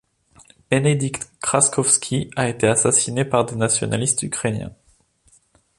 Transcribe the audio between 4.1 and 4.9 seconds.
ukrainiens.